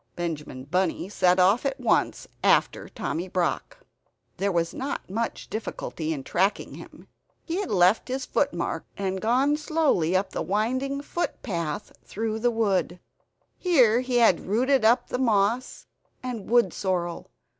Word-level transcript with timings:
Benjamin 0.15 0.63
Bunny 0.63 1.09
set 1.09 1.37
off 1.39 1.63
at 1.63 1.79
once 1.79 2.27
after 2.43 2.89
Tommy 2.89 3.27
Brock. 3.27 3.77
There 4.37 4.51
was 4.51 4.73
not 4.73 5.07
much 5.07 5.47
difficulty 5.47 6.11
in 6.11 6.23
tracking 6.23 6.73
him; 6.73 7.07
he 7.43 7.57
had 7.57 7.69
left 7.69 8.07
his 8.07 8.25
foot 8.25 8.51
mark 8.51 8.83
and 8.97 9.21
gone 9.21 9.57
slowly 9.57 10.15
up 10.15 10.31
the 10.31 10.41
winding 10.41 11.01
footpath 11.01 11.91
through 12.03 12.39
the 12.39 12.49
wood. 12.49 12.99
Here 13.59 13.99
he 13.99 14.15
had 14.17 14.47
rooted 14.47 14.83
up 14.83 15.09
the 15.09 15.19
moss 15.19 15.85
and 16.23 16.49
wood 16.49 16.73
sorrel. 16.73 17.29